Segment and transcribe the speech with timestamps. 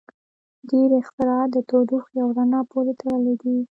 [0.69, 3.55] •ډیری اختراعات د تودوخې او رڼا پورې تړلي دي.